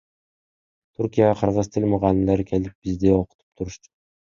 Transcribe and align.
Түркияга 1.01 1.37
кыргыз 1.43 1.71
тил 1.77 1.87
мугалимдери 1.95 2.49
келип 2.51 2.77
бизди 2.83 3.17
окутуп 3.23 3.51
турушчу. 3.61 3.99